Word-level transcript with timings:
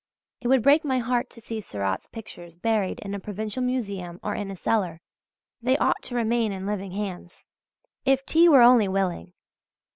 It 0.41 0.47
would 0.47 0.63
break 0.63 0.83
my 0.83 0.97
heart 0.97 1.29
to 1.29 1.41
see 1.41 1.61
Seurat's 1.61 2.07
pictures 2.07 2.55
buried 2.55 2.97
in 3.01 3.13
a 3.13 3.19
provincial 3.19 3.61
museum 3.61 4.19
or 4.23 4.33
in 4.33 4.49
a 4.49 4.55
cellar; 4.55 4.99
they 5.61 5.77
ought 5.77 6.01
to 6.05 6.15
remain 6.15 6.51
in 6.51 6.65
living 6.65 6.93
hands. 6.93 7.45
If 8.03 8.25
T. 8.25 8.49
were 8.49 8.63
only 8.63 8.87
willing!... 8.87 9.33